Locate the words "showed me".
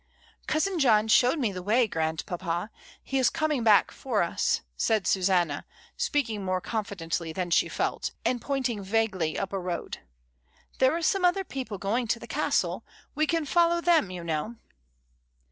1.07-1.51